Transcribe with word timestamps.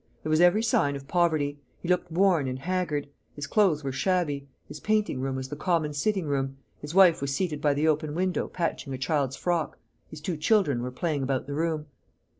There 0.23 0.31
was 0.31 0.41
every 0.41 0.63
sign 0.63 0.95
of 0.95 1.07
poverty: 1.07 1.59
he 1.79 1.87
looked 1.87 2.11
worn 2.11 2.47
and 2.47 2.57
haggard; 2.57 3.07
his 3.35 3.45
clothes 3.45 3.83
were 3.83 3.91
shabby; 3.91 4.47
his 4.67 4.79
painting 4.79 5.21
room 5.21 5.35
was 5.35 5.49
the 5.49 5.55
common 5.55 5.93
sitting 5.93 6.25
room; 6.25 6.57
his 6.79 6.95
wife 6.95 7.21
was 7.21 7.35
seated 7.35 7.61
by 7.61 7.75
the 7.75 7.87
open 7.87 8.15
window 8.15 8.47
patching 8.47 8.95
a 8.95 8.97
child's 8.97 9.35
frock; 9.35 9.77
his 10.09 10.19
two 10.19 10.37
children 10.37 10.81
were 10.81 10.89
playing 10.89 11.21
about 11.21 11.45
the 11.45 11.53
room." 11.53 11.85